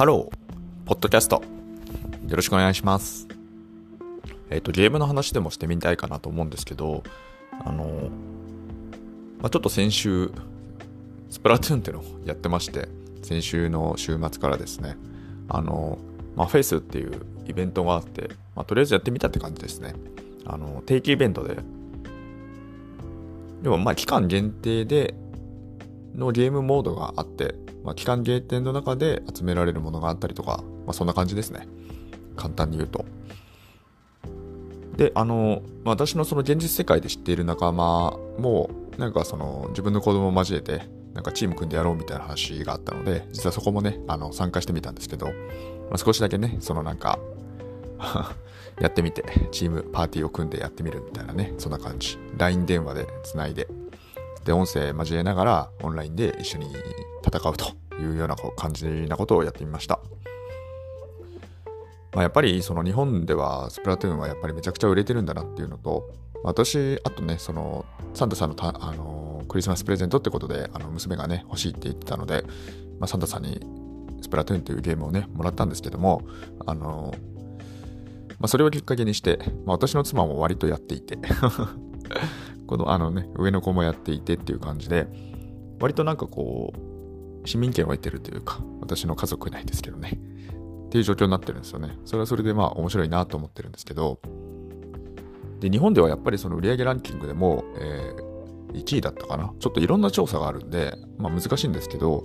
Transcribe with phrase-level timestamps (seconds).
[0.00, 1.42] ハロー、ポッドキャスト。
[2.26, 3.28] よろしくお願いします。
[4.48, 7.02] えっ、ー、と、ゲームの話でもしてみたいかなと思うんですけど、
[7.62, 8.08] あの、
[9.42, 10.32] まあ、ちょっと先週、
[11.28, 12.88] スプラトゥーンっていうのをやってまして、
[13.22, 14.96] 先週の週末からですね、
[15.50, 15.98] あの、
[16.34, 19.92] まあ、フェスっていうイベントがあって、まあ、とりあえずやってみたって感じですね。
[20.46, 21.58] あの、定期イベントで、
[23.62, 25.12] でもまあ期間限定で
[26.20, 31.66] のゲームモードがあって、まあ、期間限定の中で集められるものがあったりとか、まあ、そんな感じですね。
[32.36, 33.04] 簡単に言うと。
[34.96, 40.82] で、あの、まあ、私のその現実世界で知っている仲間も、なんかその自分の子供を交えて、
[41.14, 45.32] なんかチーム組んでやろうみたいな話があったので、実はそこもね、あの、参加してみたんですけど、ま
[45.94, 47.18] あ、少しだけね、そのなんか
[48.80, 52.18] やってみて、チームパーティーを組んでやってみるみたいなね、そんな感じ。
[52.36, 53.68] LINE 電話で繋いで、
[54.44, 56.66] で、音声交えながらオンラインで一緒に
[57.24, 60.00] 戦うというような感じなことをやってみました。
[62.12, 66.10] まあ、やっぱりその日本ではスプラトゥーンはやっぱりめちゃくちゃ売れてるんだなっていうのと、
[66.42, 67.84] 私、あとね、その
[68.14, 72.44] サンタさんのたあのクリスマスプレゼントってことであの娘がね、欲しいって言ってたので、
[72.98, 73.60] まあ、サンタさんに
[74.22, 76.22] スプラトゥーンというゲームをね、もらったんですけども、
[76.66, 77.14] あの、
[78.38, 81.18] まあ、それをきっかけにして、まあ、私の妻も割とやっていて
[82.70, 85.08] このあのね、上の子もやっていてっていう感じで、
[85.80, 90.20] 割となんかこう、市民権を得てるというか、私の家族いないですけどね、
[90.86, 91.98] っていう状況になってるんですよね。
[92.04, 94.20] それはそれでまあ面白いなと思ってるんですけど、
[95.58, 99.52] で、日本ではやっぱりその売上ランキングでも、えー、1位だったかな。
[99.58, 102.22] ちょっといろんな調査があるんで、まあ難しいんですけど、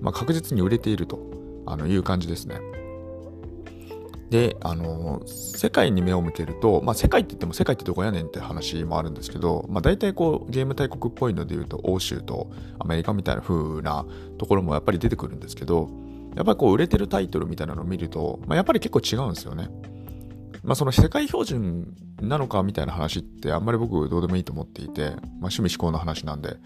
[0.00, 1.20] まあ確実に売れていると
[1.66, 2.58] あのいう感じですね。
[4.30, 14.04] で、あの、世界に目を向けると、まあ世界って言っても世界ってどこやねんって話もあるんですけど、まあ大体こうゲーム大国っぽいので言うと欧州とアメリカみたいな風な
[14.38, 15.88] ところもやっぱり出てくるんですけど、
[16.34, 19.68] やっぱりこう売れてるタイトルみたいなのを見ると、まあやっぱり結構違うんですよね。
[20.62, 26.56] まあその世界標準なのかみたいな話ってあんまり僕どうでもいいと思っていて、まあ趣味思考の話なんで、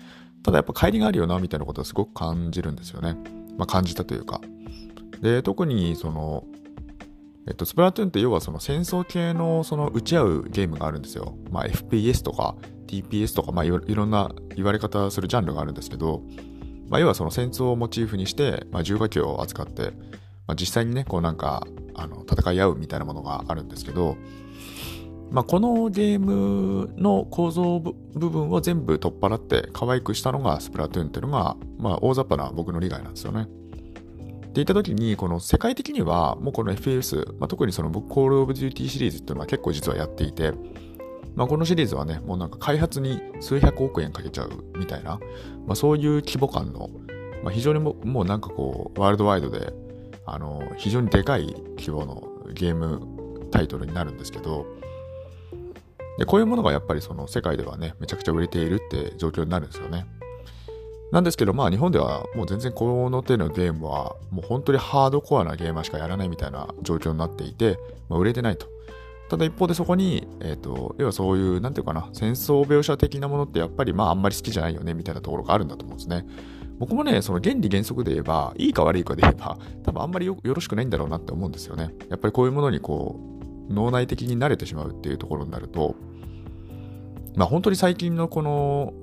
[0.42, 3.16] ただやっぱ帰りがあるよなみたいなことはすごく感じるんですよね。
[3.58, 4.40] まあ感じたというか。
[5.20, 6.44] で、特にその、
[7.48, 11.34] えっと、スプラトゥーンって要はその戦争系のその打ち合うゲームがあるんですよ。
[11.50, 12.54] まあ FPS とか
[12.86, 16.22] TPS とか、まあいろんな言われ方するジャンルがあるんですけど、
[16.88, 19.92] まあ要はその戦争をモチーフにして、まあ重火器を扱って、
[20.46, 24.18] まあ実際にね、こうなんか、あの、戦い合うみたいなものがあるんですけど、
[25.30, 27.94] まあこのゲームの構造部
[28.30, 33.48] 分を全部取っ払って可愛くしたのがスプラトゥーンっていうのが、まあ大雑把な僕の理解なんですよね。
[34.48, 40.52] っていった時に、この世界的には、もうこの FPS、まあ、特にその僕、 Call of Duty シリーズっていうのは結構実はやっていて、
[41.34, 45.20] まあ、このシリーズはね、もうなんか開発に数百億円かけちゃうみたいな、
[45.66, 46.90] まあ、そういう規模感の、
[47.44, 49.72] まあ、非常にももうなんかこう、ワールドワイドで、
[50.26, 54.66] あの、非常にでかい規模のゲームタイトルになるんですけど、
[56.18, 60.06] で、こういうものがやっぱりその世界ではね、めちゃくちゃ売れているって状況になるんですよね。
[61.10, 68.66] なんですけど、まあ日本ではもう全然この手のゲームはもう本当にハードコアなゲーマーしかやらないみたいな状況になっていて、まあ、売れてないと。
[69.30, 76.24] ただ一方でそこに、えっ、ー、と、要はそういう、なんていうかな、戦争描写的なものってやっぱりまああんまり好きじゃないよねみたいなところがあるんだと思うんですね。
[76.78, 81.92] 僕もね、その原理原則で言えば、いいか悪いかで言えば、多分あんまりよろしくないんだろうなって思うんですよね。
[82.08, 83.20] やっぱりこういうものにこ
[83.68, 85.96] う、脳内的に慣れてしまうっていうところになると、
[87.36, 88.94] まあ本当に最近のこの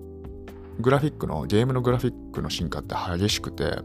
[0.80, 3.80] グラフィックの、ゲームのグラフィックの進化って激しくて、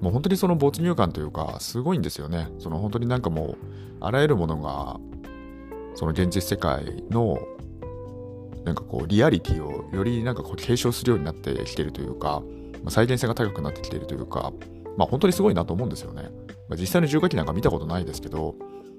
[0.00, 2.48] もう本当にその没入感というか、すごいんですよね。
[2.58, 3.56] その本当になんかもう、
[4.00, 4.98] あらゆるものが、
[5.94, 7.38] その現実世界の、
[8.64, 12.42] なんかこう、リアリティをよりなんかこう継承するようになってきてるというか、
[12.82, 14.52] まあ、再現性が高くなってきているというか、
[14.96, 16.30] まあ本当にすごいなと思うんですよね。
[16.68, 18.54] まあ、実際の重火器なんか見たことないですけど、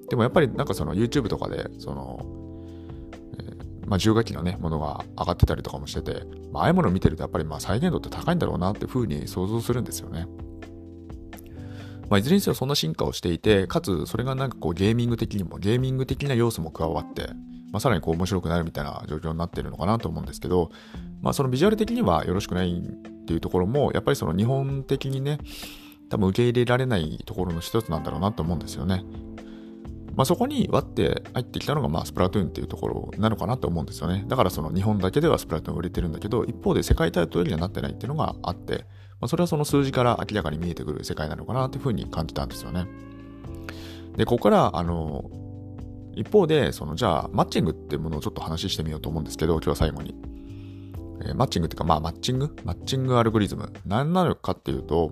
[0.09, 2.44] でもやっぱりなんかその YouTube とかで、その、
[3.87, 10.27] まあ、重火器のね、ものが上がってたりとかもしてて、まあ、ああいうものを見てるとやっぱりまあ再現度って高いんだろうなっていうふうに想像するんですよね。
[12.09, 17.29] まあ、いずれにせよそんな進化をしていて、かつそれがなんかこうゲーミング的にも、ゲーミング的な要素も加わって、
[17.71, 20.71] まあ、さらにこう面白くなるみたいな状況になってるのかなと思うんですけど、
[21.21, 25.39] まあ、そのビジュアル的にはよろしくないっていうところも、やっぱりその日本的にね、
[26.09, 29.03] 多分受け入れられないところの一つなんだろうなと思うんですよね。
[30.15, 34.23] まあ、そこに割って入ってきたのが、まあ、スプラトゥーンっていうところなのかなと思うんですよね。
[34.27, 38.85] だからその日本だけではスプラトゥーン売れてるんだけど、一方で世界タイトルにはなってないっていうのがあって、
[39.19, 42.87] まあ、それはその数字から明らかに見えてくる世界なのかなというふうに感じたんですよね。
[44.15, 45.29] で、ここから、あの、
[46.15, 50.15] 一方で、その、じゃあ、マッチングっていうものをちょっと話してみようと思うんですけど、今日は最後に。
[51.21, 52.55] えー、マッチングっていうか、まあ、マッチング？
[52.63, 53.73] マッチングアルゴリズム。
[53.85, 55.11] 何なのかっていうと、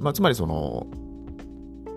[0.00, 0.86] まあ、つまりその、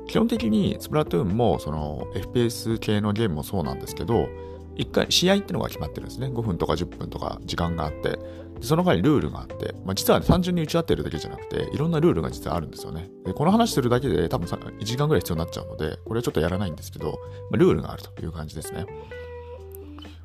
[0.07, 4.27] 基本的にスプラトゥーンもその FPS 系のゲームもそうなんですけど、
[4.75, 6.27] 1回試合ってのが決まってるんですね。
[6.27, 8.17] 5分とか10分とか時間があって、
[8.61, 13.09] その前にルールがあって、まあ、実は、ね、単純に打ち合ってるだけじゃなくて、いろんなルールが実はあるんですよね。
[13.25, 17.19] でこの話するだけで多分1時間ぐらい必要になっちゃうので、これはちょっとやらないんですけど、
[17.51, 18.85] まあ、ルールがあるという感じですね。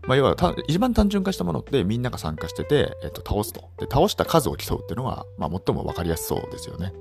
[0.06, 0.37] まあ、要は
[0.67, 3.70] 一番単純化したものってみんなが参加してて、えっと、倒すと。
[3.78, 6.93] で、倒した数を競うっていうのが、まあ、最も分かりやすそうですよね。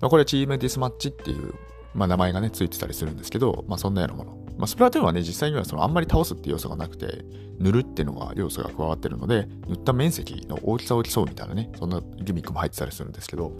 [0.00, 1.54] まあ、これチームディスマッチっていう、
[1.94, 4.44] まあ、名前がね、ついてたりするんですけど、まあ、そんなようなもの。
[4.58, 7.24] まあ、スプラトゥーンはね、実際にはそのあんまり倒すっていう要素がなくて、
[7.58, 13.52] 塗るっていうのが要素が加わってるので、塗った面積の大きさを競うみたいなね、そんなギミックも入ってたりするんですけど、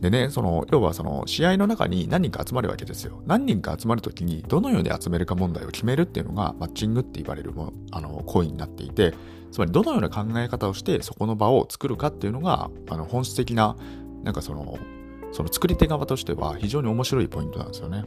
[0.00, 3.22] でね、その、要はその、試合の中に何人か集まるわけですよ。
[3.26, 9.12] 何人か集まるときに、どのように集めるか問題を決めるっていうのが、マッチングって言われるもあの、行為になっていて、
[9.52, 13.76] つまり、どのような考え方をして、そこの場を作るかっていうのが、あの、本質的な、
[14.24, 14.78] なんかその、
[15.32, 18.04] その作り手側としては非常に面白いポイントなんですよね。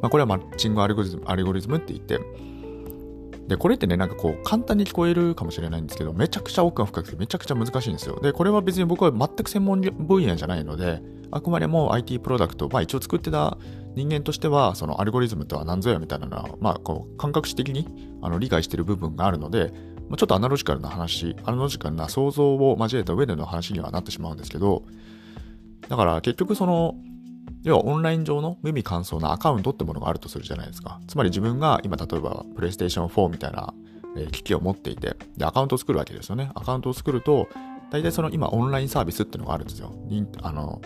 [0.00, 2.20] まあ、これはマッチングアルゴリズム、アルゴリズムって言って、
[3.48, 8.20] で、これってね、なんかこう、簡単に聞こえるかもしれないんですけど、めちゃくちゃ奥が深くて、めちゃくちゃ難しいんですよ。
[8.20, 11.00] で、これは別に僕は全く専門分野じゃないので、
[11.30, 13.56] あくまでも IT プロダクト、まあ一応作ってた
[13.94, 17.86] 人間としては、そのアルゴリズムとは何ぞやみたいなのは、まあこう、感覚的に
[18.20, 19.72] あの理解してる部分があるので、
[20.10, 24.82] まあ、ちょっとアナロジカルな話、アナロジカルな想像を交えた上での話にはなってしまうんですけど、
[25.88, 26.94] だから結局その、
[27.62, 31.00] 要はオンライン上の無味乾燥なアカウントってものがあるとするじゃないですか。
[31.08, 33.74] つまり自分が今例えば PlayStation 4みたいな、
[34.32, 36.50] 機器を持っていて、で、アカウントを作るわけですよね。
[36.54, 37.48] アカウントを作ると、
[37.90, 39.92] 大体その今オンラインサービスっていうのがあるんですよ。
[40.42, 40.80] あの、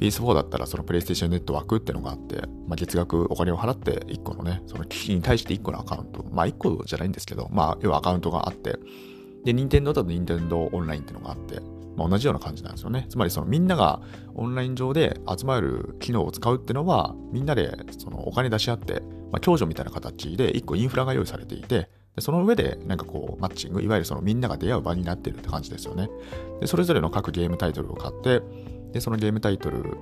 [0.00, 8.78] PS4 だったらその PlayStation ネットワークってのがあって、まあ、月額お金を払って1個のね、その機器に対して1個のアカウント、まあ1個じゃないんですけど、まあ要はアカウントがあって、
[9.44, 11.60] で、任天堂だと任天堂オンラインってのがあって、
[11.98, 13.06] まあ、同じような感じなんですよね。
[13.08, 14.00] つまりそのみんなが
[14.34, 19.00] オンライン上で集まる機能を使うっていうのは、みんなでそのお金出し合って、
[19.32, 26.08] まあ、共助みたいな形で1個インフラが用意されていて、でその上でなんかこうマッチング、いわゆるそのみんなが出会う場になってるって感じですよね。
[26.60, 28.42] で、それぞれの各ゲームタイトルを買って、
[28.92, 29.98] で、そのゲームタイトル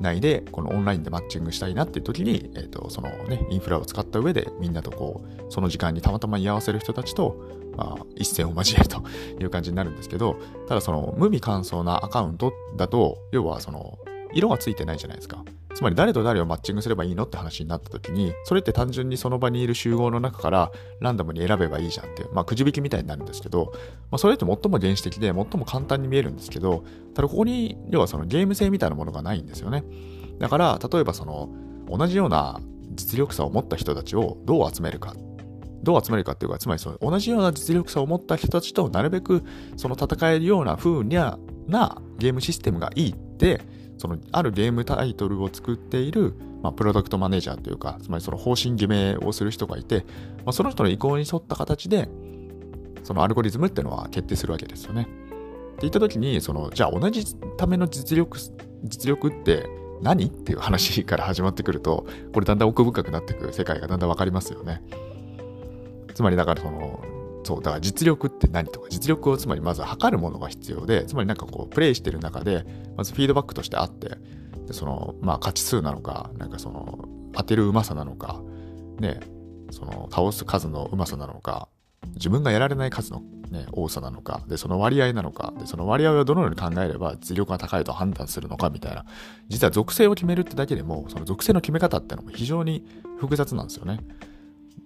[0.00, 9.02] 内でこのオンラインでマッチングしたいなっていう時に、えっ、ー、と、そのね、インフラを使った上でみんなとこう、その時間にたまたま居合わせる人たちとまあ、一戦を交えると
[9.40, 10.36] いう感じになるんですけど、
[10.68, 13.98] ただその無味乾燥なアカウントだと、要はその、
[14.32, 15.44] 色がついてないじゃないですか。
[15.74, 23.72] つまり誰と誰をマッチングすればいいのって話になった時に、それって単純にその場にいる集合の中からランダムに選べばいいじゃんっていう、まあくじ引きみたいになるんですけど、
[24.10, 26.84] まあそれって最も原始的で最も簡単に見えるんですけど、
[27.14, 29.84] ただここに、要はそのゲーム性みたいなものがないんですよね。
[30.38, 31.48] だから、例えばその、
[31.88, 32.60] 同じような
[32.92, 35.14] 実力差を持った人たちをどう集めるか
[35.84, 39.44] どう集めるかっていうか、つまりその同じような実力差を持った人たちとなるべく
[39.76, 41.38] その戦えるような風な
[41.68, 43.60] なゲームシステムがいいって、
[43.96, 50.04] そのあるゲームタイトルを作っている、まあ、プロダクトマネージャーというか、つまりその方針決めをする人がいて、
[50.38, 52.08] まあ、その人の意向に沿った形で、
[53.02, 55.02] そのアルゴリズムっていうのは決定するわけですよね。
[55.02, 55.10] って
[55.82, 58.38] 言った時に、その、じゃあ同じための実力、
[58.82, 59.68] 実力って
[60.02, 60.26] 何？
[60.26, 64.82] っていう話から始まってくると、これだんだん奥深くなっていく世界がだんだんわかりますよね。
[66.14, 67.04] つまりだからその、
[67.44, 72.64] そう、だから実力って何とか、実力をつまりまず測るものが必要で、つまりなんかこう、プレイしてる中で、
[72.96, 74.16] まずフィードバックとしてあって、
[74.66, 78.40] でその、まあ勝ち数なのか、なんかその、当てるうまさなのか、
[78.98, 79.20] ね、
[79.70, 81.68] その、倒す数のうまさなのか、
[82.14, 89.04] 自分がやられない数の、ね、多さなのか、で、その割合なのか、で、その割合をどのように考えれば実力が高いと判断するのかみたいな、
[89.48, 92.86] 実は属性を決めるってだけでも、その属性の決め方ってのも非常に
[93.18, 93.98] 複雑なんですよね。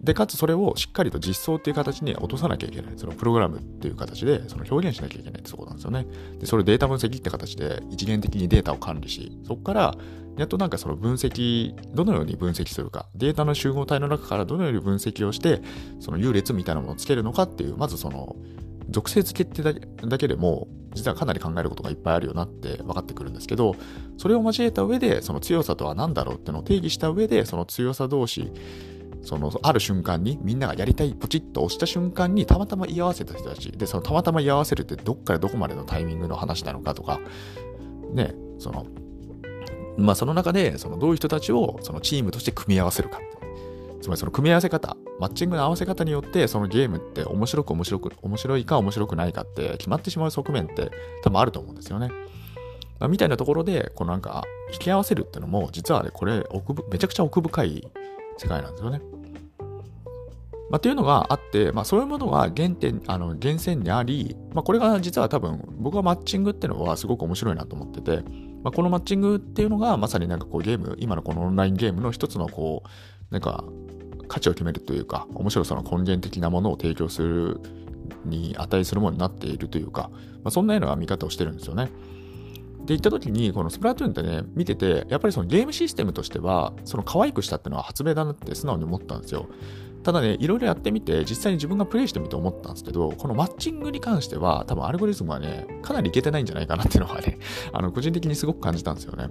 [0.00, 2.92] で、かつそれをしっかりと実装っていう形に落とさなきゃいけない。
[2.96, 6.06] そのプログラムっていう形でその表現しなきゃいけないってことなんですよね。
[6.38, 9.94] で、それデータ分析って形で一元的にデータを管理し、そこから
[10.36, 15.62] やっとなんかその分析、どのように分析するか、データの集合体の中からどのように分析をして、
[15.98, 18.36] その優劣みたいなものをつけるのかっていう、まずその
[18.88, 23.74] 属性付けってだけでも、実はかなり考えることがいっぱいあるよなって分かってくるんですけど、
[24.16, 28.52] それを交えた上で、その強さとは何だろうっていうのを定義した上で、その強さ同士、
[29.22, 33.72] その、ある瞬間に、みんながやりたい、ポチッと押した瞬間に、たまたま居合わせた人たち。
[33.72, 37.20] で、そのたまたま居合わせるって、どっからどこまでのタイミングの話なのかとか、
[38.12, 38.86] ね、その、
[39.96, 43.20] まあ、その中で、その、どういう人たちを、そのチームとして組み合わせるか。
[44.00, 50.90] つまりその組み合わせ方、マッチングの合わせ方によって、そのゲームって面白く面白く、面白いか面白くないかって決まってしまう側面って
[51.22, 52.10] 多分あると思うんですよね。
[53.08, 57.88] みたいなところで、このなんか、引き合わせるってのも、実はね、これ奥、めちゃくちゃ奥深い
[58.38, 59.00] 世界なんですよね。
[60.70, 68.22] まあ、っていうのがあって、まあ、そういうものが原点、あの、源泉にあり、まあ、これが実は多分、僕はマッチングっていうのはすごく面白いなと思ってて、
[68.62, 73.64] まあ、このマッチングっていうのがまさになんかこうゲーム、今のこのオンラインゲームの一つのこう、なんか
[74.28, 77.60] 価値を決めるというか、面白さの根源的なものを提供する
[78.24, 80.10] に値するものになっているというか、
[80.42, 81.90] まあ、そんなような見方をしてるんですよね。
[82.88, 89.46] で言った時に、このスプラトゥーンってね、見てて、やっぱりそのゲームシステムとしては、その可愛くしたっていうのは発明だなって素直に思ったんですよ。
[90.02, 97.38] ただね、いろいろやってみて、実際に自分がプレイしてみて思ったんですけど、このマッチングに関しては、多分アルゴリズムはね、かなりいけてないんじゃないかなっていうのはね、
[97.74, 99.28] あの、個人的にすごく感じたんですよね。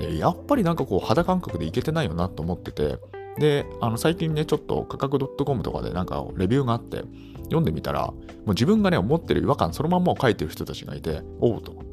[0.00, 2.98] でやっぱりなんかこう、肌感覚でいけてないよなと思ってて、
[3.38, 7.04] で、あの、最近ね、ちょっと価格 .com とかでなんかレビューがあって、
[7.44, 8.14] 読んでみたら、も
[8.46, 11.85] う自分がね、思ってる違和感そのまんまを書いてる人たちがいて、おうと、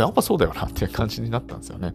[0.00, 1.94] やっぱそうだよなっていう感じになったんですよね。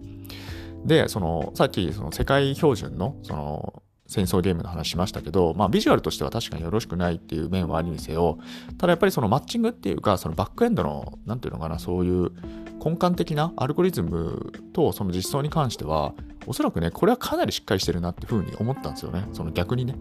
[0.86, 8.40] で、その、さっきその世界標準の、その、戦争ゲームの話しましたけど、まあビジュアルとしては確かによろしくないっていう面はありにせよ、
[8.80, 12.32] ただやっぱりそのマッチングっていうか、そのバックエンドの、なんていうのかな、そういう
[12.84, 16.16] 根幹的なアルゴリズムとその実装に関しては、
[16.48, 19.28] おそらくね、これはかなりしっかりしてるなっていうふうに思ったんですよね。
[19.34, 19.94] その逆にね。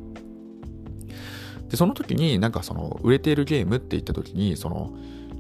[1.69, 4.93] で、その時になんかその売れているゲームって言った時に、その、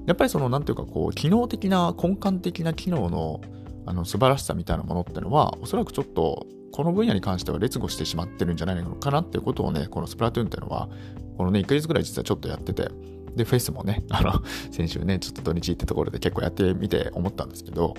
[0.08, 3.40] やっぱりその、なんていうかこう、機能的な、根幹的な機能の
[3.86, 10.88] あの素晴らしさみたいなものってのは、おそらくちょっとこの分野に関しては劣後してしまってるんじゃないのかなっていうことをね、このスプラトゥーンっていうのは、
[11.36, 12.88] このね、1ヶ月ぐらい実はちょっとやってて、
[13.34, 14.32] で、フェスもね、 あの、
[14.70, 17.94] 先週ね、ちょっと土日ってところで結構やってみて思ったんですけど、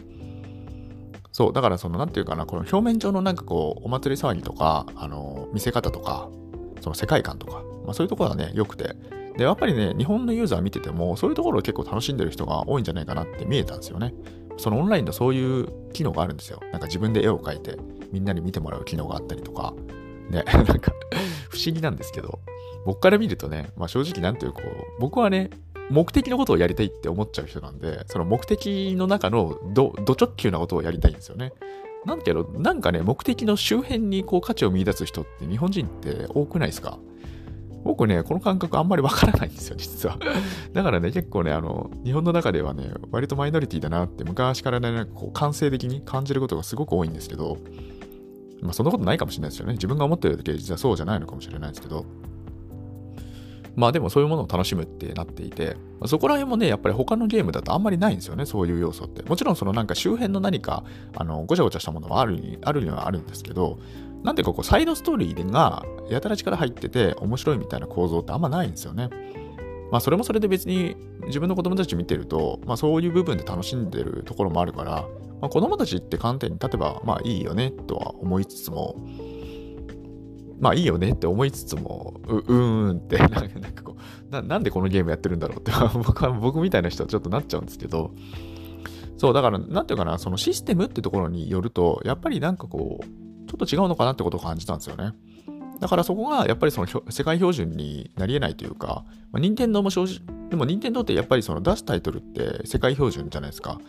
[1.31, 6.29] そう、だからその、なんていうかな、この表面上のなんかこう、お祭り騒ぎとか、あの、見せ方とか、
[6.81, 8.95] その世界観とか、まあそういうところはね、良くて、
[9.39, 14.13] で、やっぱりね、日本のユーザー見てても、そういうところを結構楽しんでる人が多いんじゃないかなって見えたんですよね。
[14.57, 16.59] そのオンラインのそういう機能があるんですよ。
[16.73, 17.77] なんか自分で絵を描いて、
[18.11, 19.73] みんなに見てもらう機能があったりとか、
[20.29, 20.91] ね、 なんか
[21.49, 22.39] 不思議なんですけど、
[22.85, 25.49] 僕から見るとね、まあ正直なんていうこう、僕はね、
[25.89, 31.53] 目的のことをやりたいって思っちゃう人なんで、その目的の中のど、ど直球なことをやりたいんですよね。
[32.05, 36.99] なんけど、なんかね、目的の周辺にこう価値を見出す人って日本人って多くないですか？
[37.83, 40.17] 僕ね、この感覚あんまりわからないんですよ、実は。
[40.73, 47.57] だからね、結構ね、あの、日本の中ではね、割とマイノリティだなって昔からね、こう感性的に感じることがすごく多いんですけど、
[48.61, 49.73] まあそんなことないかもしれないですよね。
[49.73, 52.05] 自分が思ってるだけ実はそうじゃないのかもしれないですけど、
[53.75, 59.23] まあでもそういうものを楽しむってなっていて、そこら辺もね、やっぱり他のゲームだとあんまりないんですよね、そういう要素って。
[59.23, 60.83] もちろんそのなんか周辺の何か、
[61.15, 63.79] あの、ごちゃごちゃしたものはあるに、あるにはあるんですけど、
[64.23, 69.09] なんでここサイドストーリーがやたら力入ってて面白いみたいな構造ってあんまないんですよね。
[69.91, 70.95] まあそれもそれで別に
[71.25, 75.07] 自分の子供たち見てると、まあそういう部分で楽しんでるところもあるから、
[75.41, 78.95] まあ、子供たちって観点に立てばまあいいよねとは思いつつも、
[80.59, 83.29] まあいいよねって思いつつも、う、うーんって、 なん
[83.71, 85.71] かこうな、なんでこのゲームやってるんだろうって
[86.05, 88.11] 僕は、僕みたいな人はちょっとなっちゃうんですけど、
[89.17, 95.13] そう、だから、なんていうかな、そのシステムってところによると、やっぱりなんかこう、ちょっと違うのかなってことを感じたんですよね。
[95.79, 103.79] だからそこがやっぱりその世界標準になり得ないというか、まあ、任天堂も正直、でも任天堂ってやっぱりその出すタイトルって世界標準じゃないですか。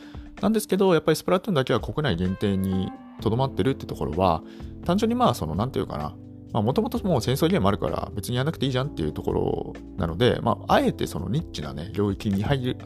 [0.40, 2.90] なんですけど、やっぱりスプラトゥーンだけは国内限定に
[3.20, 4.42] とどまってるってところは、
[4.84, 6.14] 単純にまあその、なんていうかな、
[6.52, 12.76] まあもともともう戦争ゲームあるから別にやらなくていいじゃんっていうところなので、まああえてそのニッチなね、領域に入る、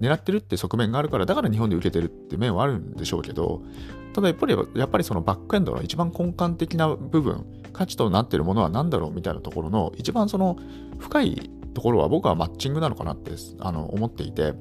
[0.00, 3.62] 狙ってるって側面があるから、だから日本で受けてるって面はあるんでしょうけど、
[4.14, 10.56] ただやっぱり、やっぱりそのバックエンドの一番根幹的な部分、価値となっているものは何だろうみたいなところの一番その
[10.98, 14.52] 深いところは僕はマッチングなのかなってあの思っていて、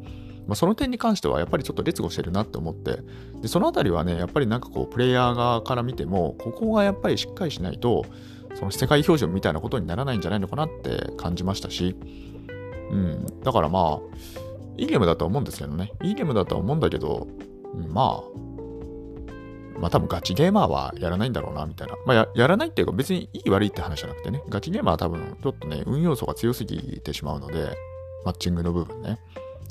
[0.48, 2.98] まあ、その点に関してはやっぱりちょっと劣後してるなって思って、
[3.42, 8.06] でそのあたりはね、やっぱりなんかこう、プレイヤー側から見ても、ここがやっぱりしっかりしないと、
[8.56, 11.96] その世界標準みたいなことにならないんじゃないのかなって感じましたし、
[12.92, 14.18] うん、だからまあ、
[14.78, 17.28] いいゲームだとは思うんですけどね、いいゲームだとは思うんだけど、
[17.90, 18.53] まあ、
[19.80, 21.96] まあ多分ガチゲーマーはやらないんだろうな、みたいな。
[22.06, 27.76] まあややらないっていうか別にいい悪いって話じゃなくてね、ガチゲーマーは多分ちょっとね、運要素が強すぎてしまうので、
[28.26, 29.20] マッチングの部分ね。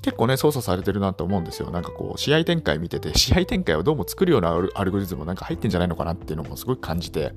[0.03, 1.71] 結構ね、操作されてるなと思うんですよ。
[1.71, 7.33] なんかこう、試合展開見てて、 試合展開をどうも作るようなアルゴリズムなんか入ってんじゃないのかなっていうのもすごい感じて。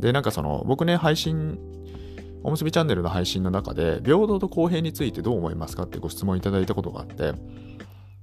[0.00, 1.58] で、なんかその、僕ね、配信、
[2.42, 7.34] おむすびチャンネルの配信の中で、平等と公平についてどう思いますかってご質問いただいたことがあって、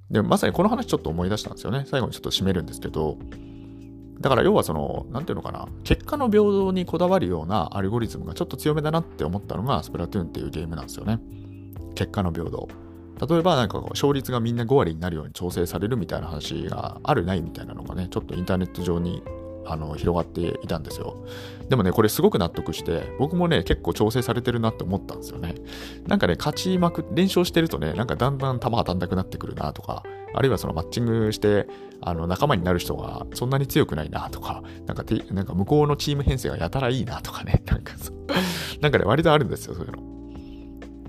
[0.09, 1.83] で、まさにこの話ちょっと思い出したんですよね。
[1.85, 3.17] 最後にちょっと締めるんですけど、
[4.19, 11.19] だから要はその、なんていうのかな、結果の平等にこだわるようなアルゴリズムがちょっと強めだなって思ったのがスプラトゥーンっていうゲームなんですよね。
[11.95, 12.67] 結果の平等。
[13.29, 19.23] 例えばなんか勝率がみんな5割になるように調整されるみたいな話があるないみたいなのがね、ちょっとインターネット上に
[19.65, 21.17] あの広がっていたんですよ。
[21.69, 25.55] でもね、これすごく納得して、僕もね、結構調整されてるなって思ったんですよね。
[26.07, 30.03] なんかね、勝ちまく、連勝してるとね、なんかだんだん球当たんなくなってくるなとか、
[30.37, 31.67] あるいはそのマッチングして、
[32.01, 38.15] あの、仲間になる人がそんなに強くないなとか、なんかなんか向こうのチーム編成がやたらいいなとかね、 なんかそう、
[38.81, 39.99] なんかね、割とあるんですよ、そういうの。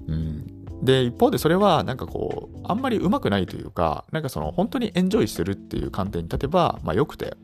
[0.08, 0.84] うん。
[0.84, 7.36] で、一方でそれは、なんかこう、あんまり上手くないというか、なんかその、本当にエンジョイするっていう観点に立てば、まあ良くて、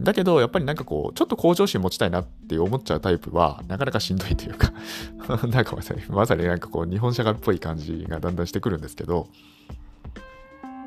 [0.00, 4.72] だけど、やっぱりなんかこう、ちょっと向上心持ちたいなって思っちゃうタイプは、なかなかしんどいというか
[5.48, 5.76] なんか
[6.08, 9.28] まさになんかこう、日本社会っぽい感じがだんだんしてくるんですけど、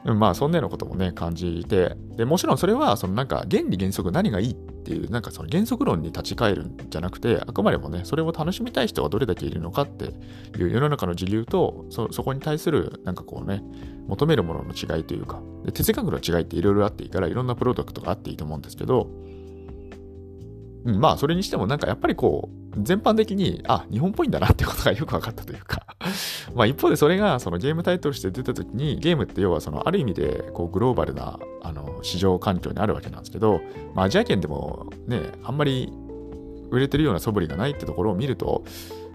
[0.06, 10.06] まあ、そんなようなこともね、感じて、で、もちろんそれは、そのなんか、原理原則何がいいっていう、なんかその原則論に立ち返るんじゃなくて、あくまでもね、それを楽しみたい人がどれだけいるのかって
[10.58, 13.62] いう世の中の自由と、そそこに対する、なんかこうね、
[14.08, 15.41] 求めるものの違いというか、
[15.74, 19.10] 哲学の違いっていろいろあっていいから、いろんなプロダクトがあっていいと思うんですけど、
[20.86, 25.86] うん、まあ、それにしてもなんかやっぱりこう、全般的に、あ、日本っぽいんだなってことがよく分かったというか。
[26.55, 33.62] まあ一方でそれがそのゲームタイトルして出た時に、ゲームって要はそのある意味でこうグローバルなあの市場環境にあるわけなんですけど、
[33.93, 35.91] まあアジア圏でもね、あんまり
[36.71, 38.63] 売れてるような素振りがないってところを見ると、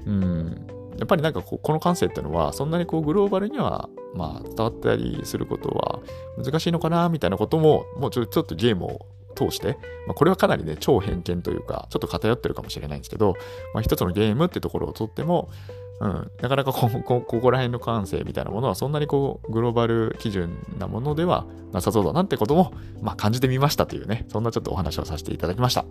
[0.06, 0.66] うん、
[0.98, 6.00] やっぱりなんかこの感性っていうのは、そんなにこうグローバルにはまあ伝わったりすることは
[6.36, 13.34] 難しいのかなみたいなことも、もうちょっとゲームを通して、まあ、これはかなりね、超偏見というか、ちょっと偏ってるかもしれないんですけど、
[13.74, 15.50] まあ、一つのゲームってところをとっても、
[16.00, 25.84] うん、なかなかここここら辺の感性みたいなものはそんなにこうグローバル基準なものではなさそうだなってことも、まあ、感じてみましたというね、そんなちょっとお話をさせていただきました。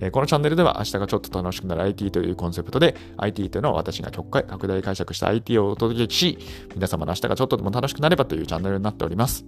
[0.00, 6.38] えこのチャンネルでは明日がちょっと楽しくなる IT というコンセプトで IT というのは私が極快拡大解釈した IT をお届けし
[6.74, 9.44] 皆様の明日がちょっとでも楽しくなればというチャンネルになっております。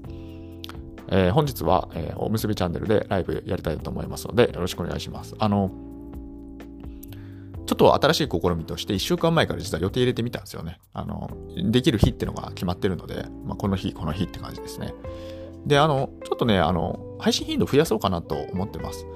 [1.10, 5.34] えー、本日は、えー、おむすびチャンネルでライブやりたいと思いますので、よろしくお願いします。
[5.38, 5.70] あの、
[7.66, 10.78] ちょっと新しい試みとして1週間前から実は予定入れてみたんですよね。
[10.92, 11.30] あの、
[11.70, 14.94] できる日ってのが決まってるので、まあ、この日、この日って感じですね。
[15.66, 19.06] で、あの、ちょっとね、あの、配信頻度増やそうかなと思ってます。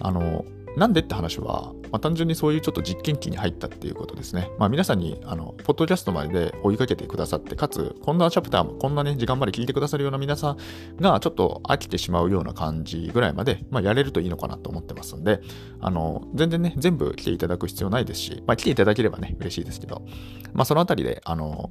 [0.00, 0.44] あの、
[0.76, 4.50] なんでって話は、まあ、単純にそういうちょっと実験期に入ったっていうことですね。
[4.58, 10.56] まあ、皆さんに、あの、ポッドキャストまで追いかけてくださって、かつ、こんなチャプターも、こんなね、時間まで聞いてくださるような皆さん
[10.96, 15.40] が、ちょっと飽きてしまうような感じぐらいまで、まあ、やれるといいのかなと思ってますんで、
[15.80, 20.02] あの、全然ね、全部来ていただく必要ないですし、まあ、来ていただければね、嬉しいですけど、
[20.52, 21.70] まあ、そのあたりで、あの、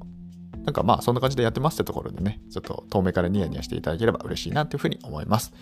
[0.64, 5.52] なんかまあそんな感じでやってますってところでね、ちょっと遠目からニヤニヤしていただければ嬉しいなというふうに思います。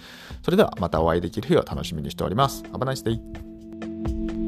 [0.42, 2.62] それではまたお会いできる日を楽しみにしております。
[2.64, 4.41] Have a nice day!